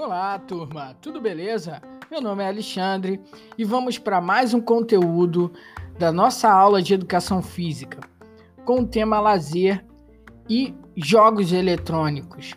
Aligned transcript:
Olá, 0.00 0.38
turma, 0.38 0.96
tudo 1.02 1.20
beleza? 1.20 1.82
Meu 2.08 2.20
nome 2.20 2.44
é 2.44 2.46
Alexandre 2.46 3.20
e 3.58 3.64
vamos 3.64 3.98
para 3.98 4.20
mais 4.20 4.54
um 4.54 4.60
conteúdo 4.60 5.52
da 5.98 6.12
nossa 6.12 6.48
aula 6.48 6.80
de 6.80 6.94
educação 6.94 7.42
física 7.42 7.98
com 8.64 8.82
o 8.82 8.86
tema 8.86 9.18
lazer 9.18 9.84
e 10.48 10.72
jogos 10.94 11.52
eletrônicos. 11.52 12.54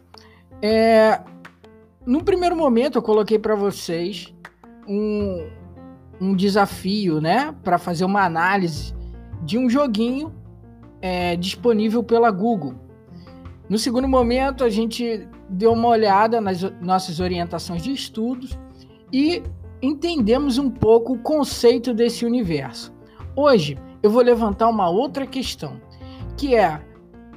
É, 0.61 1.19
no 2.05 2.23
primeiro 2.23 2.55
momento, 2.55 2.99
eu 2.99 3.01
coloquei 3.01 3.39
para 3.39 3.55
vocês 3.55 4.31
um, 4.87 5.49
um 6.21 6.35
desafio, 6.35 7.19
né, 7.19 7.55
para 7.63 7.79
fazer 7.79 8.05
uma 8.05 8.23
análise 8.23 8.93
de 9.41 9.57
um 9.57 9.67
joguinho 9.67 10.31
é, 11.01 11.35
disponível 11.35 12.03
pela 12.03 12.29
Google. 12.29 12.75
No 13.71 13.77
segundo 13.77 14.05
momento, 14.05 14.66
a 14.66 14.70
gente 14.70 15.25
deu 15.48 15.71
uma 15.71 15.88
olhada 15.88 16.41
nas 16.41 16.61
nossas 16.81 17.21
orientações 17.21 17.81
de 17.81 17.94
estudos 17.94 18.59
e 19.13 19.41
entendemos 19.81 20.57
um 20.57 20.70
pouco 20.70 21.13
o 21.13 21.20
conceito 21.20 21.94
desse 21.94 22.25
universo. 22.25 22.94
Hoje 23.34 23.77
eu 24.03 24.09
vou 24.09 24.21
levantar 24.21 24.67
uma 24.67 24.89
outra 24.89 25.25
questão, 25.25 25.80
que 26.35 26.53
é 26.53 26.85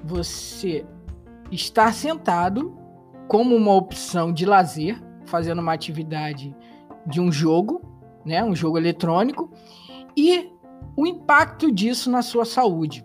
você 0.03 0.85
estar 1.53 1.95
sentado 1.95 2.77
como 3.29 3.55
uma 3.55 3.73
opção 3.73 4.33
de 4.33 4.45
lazer, 4.45 5.01
fazendo 5.27 5.61
uma 5.61 5.73
atividade 5.73 6.53
de 7.07 7.21
um 7.21 7.31
jogo, 7.31 7.81
né, 8.27 8.43
um 8.43 8.57
jogo 8.57 8.77
eletrônico, 8.77 9.53
e 10.17 10.51
o 10.97 11.07
impacto 11.07 11.71
disso 11.71 12.11
na 12.11 12.23
sua 12.23 12.45
saúde. 12.45 13.05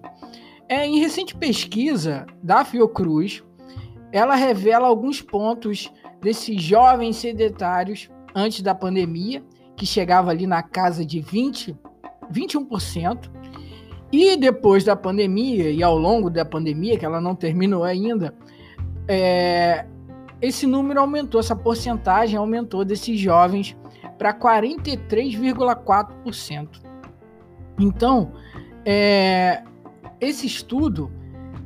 É, 0.70 0.86
em 0.86 1.00
recente 1.00 1.36
pesquisa 1.36 2.28
da 2.44 2.64
Fiocruz, 2.64 3.44
ela 4.12 4.36
revela 4.36 4.88
alguns 4.88 5.20
pontos 5.20 5.92
desses 6.22 6.62
jovens 6.62 7.16
sedentários 7.16 8.08
antes 8.36 8.62
da 8.62 8.76
pandemia, 8.76 9.44
que 9.76 9.86
chegava 9.86 10.30
ali 10.30 10.46
na 10.46 10.62
casa 10.62 11.04
de 11.04 11.22
20, 11.22 11.76
21%, 12.32 13.32
e 14.12 14.38
depois 14.38 14.84
da 14.84 14.96
pandemia 14.96 15.72
e 15.72 15.82
ao 15.82 15.98
longo 15.98 16.30
da 16.30 16.46
pandemia, 16.46 17.00
que 17.00 17.06
ela 17.06 17.20
não 17.20 17.36
terminou 17.36 17.84
ainda, 17.84 18.36
é, 19.08 19.88
esse 20.40 20.68
número 20.68 21.00
aumentou, 21.00 21.40
essa 21.40 21.56
porcentagem 21.56 22.38
aumentou 22.38 22.86
desses 22.86 23.20
jovens 23.20 23.76
para 24.20 24.32
43,4%. 24.34 26.70
Então, 27.80 28.34
é, 28.86 29.64
esse 30.20 30.46
estudo 30.46 31.12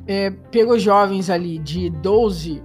é, 0.06 0.30
pegou 0.30 0.78
jovens 0.78 1.30
ali 1.30 1.58
de 1.58 1.90
12 1.90 2.62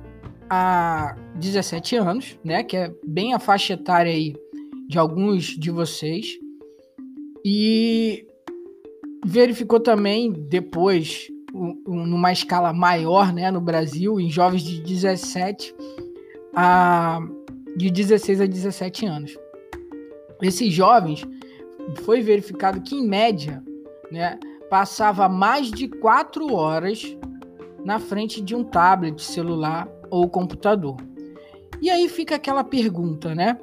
a 0.50 1.16
17 1.36 1.96
anos, 1.96 2.40
né, 2.44 2.64
que 2.64 2.76
é 2.76 2.94
bem 3.06 3.34
a 3.34 3.40
faixa 3.40 3.74
etária 3.74 4.12
aí 4.12 4.36
de 4.88 4.98
alguns 4.98 5.46
de 5.46 5.70
vocês, 5.70 6.40
e 7.46 8.26
verificou 9.26 9.80
também 9.80 10.32
depois, 10.32 11.28
numa 11.86 12.32
escala 12.32 12.74
maior, 12.74 13.32
né, 13.32 13.52
no 13.52 13.62
Brasil, 13.62 14.20
em 14.20 14.30
jovens 14.30 14.64
de 14.64 14.82
17 14.82 15.76
a 16.56 17.20
de 17.78 17.90
16 17.90 18.42
a 18.42 18.46
17 18.46 19.06
anos. 19.06 19.38
Esses 20.42 20.74
jovens 20.74 21.26
foi 22.04 22.22
verificado 22.22 22.82
que 22.82 22.96
em 22.96 23.08
média, 23.08 23.64
né, 24.12 24.38
passava 24.70 25.28
mais 25.28 25.72
de 25.72 25.88
quatro 25.88 26.54
horas 26.54 27.18
na 27.84 28.00
frente 28.00 28.42
de 28.42 28.56
um 28.56 28.64
tablet, 28.64 29.22
celular 29.22 29.88
ou 30.10 30.30
computador. 30.30 30.98
E 31.82 31.90
aí 31.90 32.10
fica 32.10 32.36
aquela 32.36 32.64
pergunta, 32.64 33.34
né? 33.34 33.58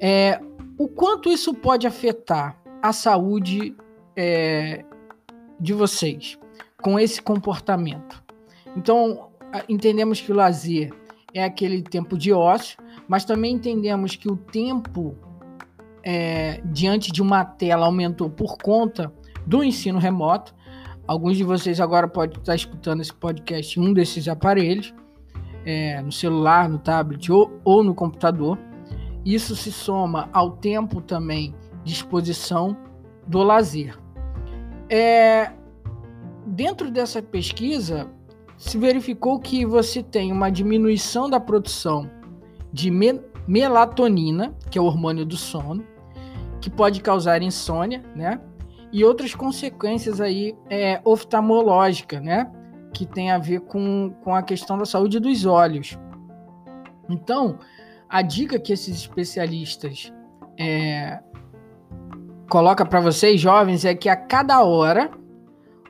É, 0.00 0.40
o 0.78 0.88
quanto 0.88 1.30
isso 1.30 1.52
pode 1.54 1.86
afetar 1.86 2.60
a 2.82 2.92
saúde 2.92 3.74
é, 4.14 4.84
de 5.58 5.72
vocês 5.72 6.38
com 6.80 6.98
esse 6.98 7.20
comportamento? 7.20 8.22
Então, 8.76 9.30
entendemos 9.68 10.20
que 10.20 10.30
o 10.30 10.34
lazer 10.34 10.92
é 11.34 11.44
aquele 11.44 11.82
tempo 11.82 12.16
de 12.16 12.32
ócio, 12.32 12.78
mas 13.08 13.24
também 13.24 13.54
entendemos 13.54 14.16
que 14.16 14.30
o 14.30 14.36
tempo 14.36 15.16
é, 16.02 16.60
diante 16.64 17.10
de 17.10 17.20
uma 17.20 17.44
tela 17.44 17.86
aumentou 17.86 18.30
por 18.30 18.56
conta 18.58 19.12
do 19.46 19.62
ensino 19.62 19.98
remoto. 19.98 20.54
Alguns 21.06 21.36
de 21.36 21.44
vocês 21.44 21.80
agora 21.80 22.08
podem 22.08 22.38
estar 22.38 22.54
escutando 22.54 23.00
esse 23.00 23.14
podcast 23.14 23.78
em 23.78 23.82
um 23.82 23.92
desses 23.92 24.26
aparelhos, 24.26 24.92
é, 25.64 26.02
no 26.02 26.10
celular, 26.10 26.68
no 26.68 26.78
tablet 26.78 27.30
ou, 27.30 27.60
ou 27.64 27.84
no 27.84 27.94
computador. 27.94 28.58
Isso 29.24 29.54
se 29.54 29.70
soma 29.70 30.28
ao 30.32 30.52
tempo 30.52 31.00
também 31.00 31.54
de 31.84 31.92
exposição 31.92 32.76
do 33.26 33.42
lazer. 33.42 33.98
É, 34.88 35.52
dentro 36.46 36.90
dessa 36.90 37.22
pesquisa, 37.22 38.08
se 38.56 38.78
verificou 38.78 39.38
que 39.38 39.66
você 39.66 40.02
tem 40.02 40.32
uma 40.32 40.50
diminuição 40.50 41.28
da 41.28 41.38
produção 41.38 42.10
de 42.72 42.90
me 42.90 43.20
melatonina, 43.46 44.56
que 44.70 44.78
é 44.78 44.82
o 44.82 44.84
hormônio 44.84 45.24
do 45.24 45.36
sono, 45.36 45.84
que 46.60 46.68
pode 46.68 47.00
causar 47.00 47.42
insônia, 47.42 48.02
né? 48.14 48.40
E 48.92 49.04
outras 49.04 49.34
consequências 49.34 50.20
aí 50.20 50.56
é, 50.70 51.00
oftalmológicas, 51.04 52.22
né? 52.22 52.50
Que 52.92 53.04
tem 53.06 53.30
a 53.30 53.38
ver 53.38 53.60
com, 53.60 54.14
com 54.22 54.34
a 54.34 54.42
questão 54.42 54.78
da 54.78 54.84
saúde 54.84 55.18
dos 55.18 55.44
olhos. 55.44 55.98
Então, 57.08 57.58
a 58.08 58.22
dica 58.22 58.58
que 58.58 58.72
esses 58.72 58.96
especialistas 58.96 60.12
é, 60.58 61.18
coloca 62.48 62.84
para 62.86 63.00
vocês, 63.00 63.40
jovens, 63.40 63.84
é 63.84 63.94
que 63.94 64.08
a 64.08 64.16
cada 64.16 64.62
hora 64.62 65.10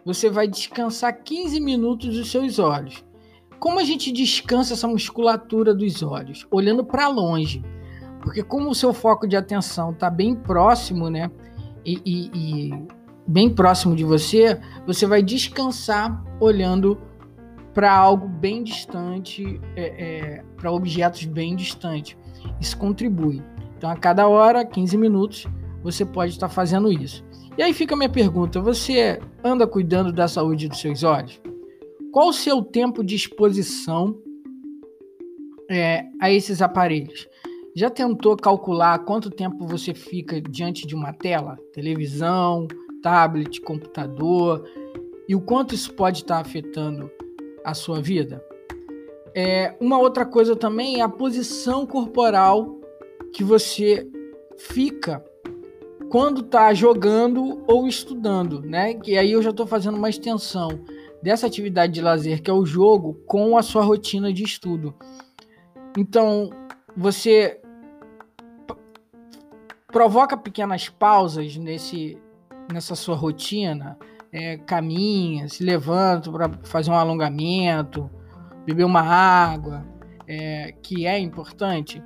você 0.05 0.31
vai 0.31 0.47
descansar 0.47 1.23
15 1.23 1.61
minutos 1.61 2.17
dos 2.17 2.31
seus 2.31 2.59
olhos. 2.59 3.05
Como 3.59 3.81
a 3.81 3.85
gente 3.85 4.13
descansa 4.13 4.75
essa 4.75 4.87
musculatura 4.87 5.75
dos 5.75 6.03
olhos? 6.03 6.47
Olhando 6.51 6.85
para 6.85 7.09
longe. 7.09 7.65
Porque 8.21 8.43
como 8.43 8.71
o 8.71 8.75
seu 8.75 8.93
foco 8.93 9.27
de 9.27 9.37
atenção 9.37 9.93
está 9.93 10.11
bem 10.11 10.35
próximo, 10.35 11.09
né? 11.09 11.31
E, 11.87 12.01
e, 12.05 12.31
e, 12.35 12.87
bem 13.29 13.49
próximo 13.49 13.95
de 13.95 14.03
você, 14.03 14.61
você 14.85 15.07
vai 15.07 15.23
descansar 15.23 16.21
olhando 16.41 17.01
para 17.73 17.97
algo 17.97 18.27
bem 18.27 18.65
distante, 18.65 19.61
é, 19.77 19.85
é, 19.85 20.45
para 20.57 20.73
objetos 20.73 21.25
bem 21.27 21.55
distantes. 21.55 22.17
Isso 22.61 22.77
contribui. 22.77 23.41
Então, 23.77 23.89
a 23.89 23.97
cada 23.97 24.27
hora, 24.27 24.65
15 24.65 24.97
minutos, 24.97 25.47
você 25.81 26.05
pode 26.05 26.33
estar 26.33 26.49
fazendo 26.49 26.91
isso. 26.91 27.25
E 27.57 27.63
aí 27.63 27.73
fica 27.73 27.95
a 27.95 27.97
minha 27.99 28.09
pergunta: 28.09 28.61
você 28.61 29.21
anda 29.45 29.67
cuidando 29.67 30.13
da 30.13 30.27
saúde 30.27 30.69
dos 30.69 30.81
seus 30.81 31.05
olhos? 31.05 31.41
Qual 32.13 32.29
o 32.29 32.33
seu 32.33 32.63
tempo 32.63 33.05
de 33.05 33.15
exposição 33.15 34.19
é, 35.71 36.05
a 36.21 36.31
esses 36.31 36.61
aparelhos? 36.61 37.29
Já 37.77 37.91
tentou 37.91 38.35
calcular 38.39 38.99
quanto 39.01 39.29
tempo 39.29 39.67
você 39.67 39.93
fica 39.93 40.41
diante 40.41 40.87
de 40.87 40.95
uma 40.95 41.13
tela? 41.13 41.59
Televisão, 41.75 42.67
tablet, 43.03 43.61
computador 43.61 44.67
e 45.29 45.35
o 45.37 45.43
quanto 45.43 45.75
isso 45.75 45.93
pode 45.93 46.23
estar 46.23 46.39
afetando 46.39 47.11
a 47.63 47.75
sua 47.75 48.01
vida. 48.01 48.43
É, 49.35 49.77
uma 49.79 49.99
outra 49.99 50.25
coisa 50.25 50.57
também 50.57 51.01
é 51.01 51.03
a 51.03 51.09
posição 51.09 51.87
corporal 51.87 52.81
que 53.31 53.45
você 53.45 54.09
fica 54.57 55.23
quando 56.11 56.41
está 56.41 56.73
jogando 56.73 57.63
ou 57.67 57.87
estudando, 57.87 58.63
né? 58.63 58.95
Que 58.95 59.19
aí 59.19 59.33
eu 59.33 59.43
já 59.43 59.51
estou 59.51 59.67
fazendo 59.67 59.99
uma 59.99 60.09
extensão 60.09 60.71
dessa 61.23 61.47
atividade 61.47 61.93
de 61.93 62.01
lazer 62.01 62.41
que 62.41 62.51
é 62.51 62.55
o 62.55 62.65
jogo 62.65 63.21
com 63.27 63.59
a 63.59 63.63
sua 63.63 63.83
rotina 63.83 64.33
de 64.33 64.45
estudo. 64.45 64.95
Então 65.95 66.49
você 66.97 67.61
provoca 69.97 70.37
pequenas 70.37 70.91
pausas 70.91 71.57
nesse 71.57 72.19
nessa 72.71 72.95
sua 72.95 73.17
rotina, 73.17 73.97
é, 74.31 74.59
caminha, 74.59 75.49
se 75.49 75.65
levanta 75.65 76.31
para 76.31 76.51
fazer 76.65 76.91
um 76.91 76.95
alongamento, 76.95 78.11
beber 78.67 78.85
uma 78.85 79.01
água, 79.01 79.87
é, 80.29 80.75
que 80.83 81.07
é 81.07 81.19
importante. 81.19 82.03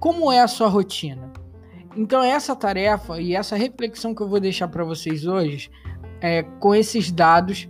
Como 0.00 0.32
é 0.32 0.40
a 0.40 0.48
sua 0.48 0.68
rotina? 0.68 1.30
Então, 1.94 2.22
essa 2.22 2.56
tarefa 2.56 3.20
e 3.20 3.34
essa 3.34 3.54
reflexão 3.54 4.14
que 4.14 4.22
eu 4.22 4.28
vou 4.28 4.40
deixar 4.40 4.68
para 4.68 4.82
vocês 4.82 5.26
hoje, 5.26 5.70
é, 6.22 6.42
com 6.42 6.74
esses 6.74 7.12
dados 7.12 7.68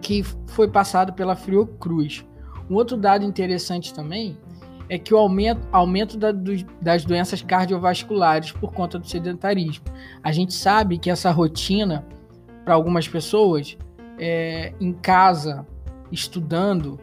que 0.00 0.22
foi 0.46 0.68
passado 0.68 1.12
pela 1.12 1.34
Fiocruz. 1.34 2.24
Um 2.70 2.76
outro 2.76 2.96
dado 2.96 3.24
interessante 3.24 3.92
também 3.92 4.38
é 4.88 4.98
que 4.98 5.12
o 5.12 5.18
aumento, 5.18 5.66
aumento 5.72 6.16
da, 6.16 6.32
do, 6.32 6.52
das 6.80 7.04
doenças 7.04 7.42
cardiovasculares 7.42 8.52
por 8.52 8.72
conta 8.72 8.98
do 8.98 9.06
sedentarismo. 9.06 9.84
A 10.22 10.32
gente 10.32 10.54
sabe 10.54 10.98
que 10.98 11.10
essa 11.10 11.30
rotina, 11.30 12.06
para 12.64 12.74
algumas 12.74 13.08
pessoas, 13.08 13.76
é, 14.18 14.72
em 14.80 14.92
casa, 14.92 15.66
estudando, 16.10 16.98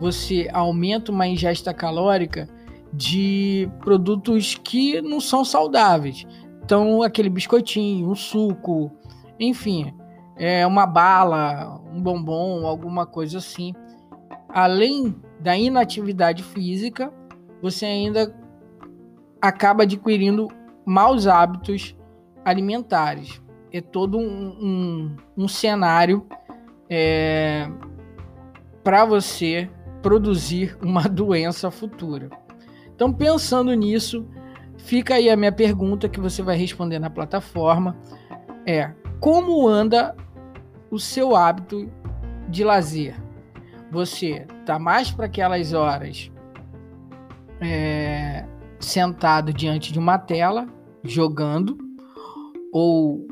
você 0.00 0.48
aumenta 0.52 1.12
uma 1.12 1.26
ingesta 1.26 1.72
calórica 1.72 2.48
de 2.92 3.68
produtos 3.80 4.54
que 4.54 5.00
não 5.02 5.20
são 5.20 5.44
saudáveis. 5.44 6.26
Então, 6.64 7.02
aquele 7.02 7.28
biscoitinho, 7.28 8.10
um 8.10 8.14
suco, 8.14 8.90
enfim, 9.38 9.94
é 10.36 10.66
uma 10.66 10.86
bala, 10.86 11.80
um 11.92 12.00
bombom, 12.00 12.66
alguma 12.66 13.06
coisa 13.06 13.38
assim. 13.38 13.74
Além 14.48 15.14
da 15.40 15.56
inatividade 15.56 16.42
física, 16.42 17.12
você 17.60 17.86
ainda 17.86 18.34
acaba 19.40 19.82
adquirindo 19.82 20.48
maus 20.84 21.26
hábitos 21.26 21.96
alimentares. 22.44 23.42
É 23.72 23.80
todo 23.80 24.18
um, 24.18 24.56
um, 24.60 25.16
um 25.36 25.48
cenário 25.48 26.26
é, 26.88 27.68
para 28.82 29.04
você 29.04 29.68
produzir 30.00 30.78
uma 30.80 31.02
doença 31.08 31.70
futura. 31.70 32.30
Então, 32.94 33.12
pensando 33.12 33.74
nisso, 33.74 34.26
fica 34.78 35.14
aí 35.14 35.28
a 35.28 35.36
minha 35.36 35.52
pergunta 35.52 36.08
que 36.08 36.20
você 36.20 36.42
vai 36.42 36.56
responder 36.56 36.98
na 36.98 37.10
plataforma: 37.10 37.96
é 38.64 38.92
como 39.20 39.66
anda 39.66 40.16
o 40.90 40.98
seu 40.98 41.34
hábito 41.34 41.90
de 42.48 42.64
lazer? 42.64 43.16
Você 43.90 44.46
tá 44.64 44.78
mais 44.78 45.10
para 45.10 45.26
aquelas 45.26 45.72
horas 45.72 46.30
é, 47.60 48.44
sentado 48.78 49.52
diante 49.52 49.92
de 49.92 49.98
uma 49.98 50.18
tela, 50.18 50.66
jogando, 51.02 51.78
ou 52.72 53.26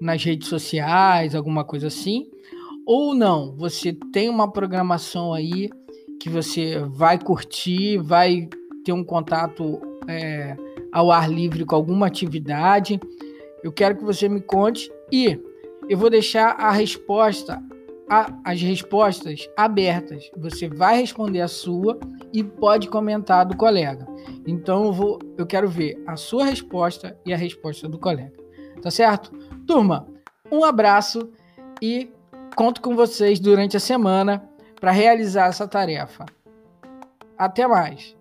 nas 0.00 0.22
redes 0.22 0.48
sociais, 0.48 1.34
alguma 1.34 1.64
coisa 1.64 1.88
assim, 1.88 2.26
ou 2.86 3.14
não, 3.14 3.54
você 3.54 3.92
tem 3.92 4.30
uma 4.30 4.50
programação 4.50 5.34
aí 5.34 5.68
que 6.18 6.30
você 6.30 6.78
vai 6.78 7.18
curtir, 7.18 7.98
vai 7.98 8.48
ter 8.84 8.92
um 8.92 9.04
contato 9.04 9.80
é, 10.08 10.56
ao 10.90 11.10
ar 11.10 11.30
livre 11.30 11.64
com 11.66 11.74
alguma 11.74 12.06
atividade. 12.06 12.98
Eu 13.62 13.70
quero 13.70 13.96
que 13.96 14.04
você 14.04 14.28
me 14.28 14.40
conte 14.40 14.90
e 15.12 15.38
eu 15.88 15.98
vou 15.98 16.08
deixar 16.08 16.52
a 16.52 16.70
resposta, 16.70 17.62
a, 18.08 18.32
as 18.44 18.60
respostas 18.60 19.48
abertas. 19.56 20.30
Você 20.36 20.68
vai 20.68 21.00
responder 21.00 21.40
a 21.40 21.48
sua 21.48 21.98
e 22.32 22.42
pode 22.42 22.88
comentar 22.88 23.46
do 23.46 23.56
colega. 23.56 24.06
Então 24.46 24.86
eu, 24.86 24.92
vou, 24.92 25.18
eu 25.36 25.46
quero 25.46 25.68
ver 25.68 26.02
a 26.06 26.16
sua 26.16 26.44
resposta 26.44 27.16
e 27.24 27.32
a 27.32 27.36
resposta 27.36 27.88
do 27.88 27.98
colega. 27.98 28.36
Tá 28.82 28.90
certo? 28.90 29.30
Turma, 29.66 30.06
um 30.50 30.64
abraço 30.64 31.30
e 31.82 32.10
conto 32.56 32.80
com 32.80 32.96
vocês 32.96 33.38
durante 33.38 33.76
a 33.76 33.80
semana 33.80 34.48
para 34.80 34.90
realizar 34.90 35.46
essa 35.46 35.68
tarefa. 35.68 36.24
Até 37.36 37.66
mais! 37.66 38.17